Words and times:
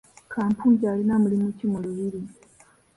Kampujje 0.31 0.85
alina 0.91 1.15
mulimu 1.23 1.47
ki 1.57 1.65
mu 1.71 1.77
lubiri? 1.83 2.19